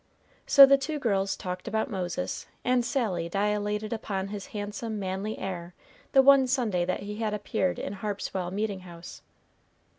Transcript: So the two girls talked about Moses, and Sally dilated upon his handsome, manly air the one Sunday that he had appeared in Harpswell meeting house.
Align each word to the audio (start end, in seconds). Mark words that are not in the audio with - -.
So 0.47 0.65
the 0.65 0.79
two 0.79 0.97
girls 0.97 1.35
talked 1.37 1.67
about 1.67 1.87
Moses, 1.91 2.47
and 2.65 2.83
Sally 2.83 3.29
dilated 3.29 3.93
upon 3.93 4.29
his 4.29 4.47
handsome, 4.47 4.97
manly 4.97 5.37
air 5.37 5.75
the 6.13 6.23
one 6.23 6.47
Sunday 6.47 6.85
that 6.85 7.01
he 7.03 7.17
had 7.17 7.35
appeared 7.35 7.77
in 7.77 7.93
Harpswell 7.93 8.49
meeting 8.49 8.79
house. 8.79 9.21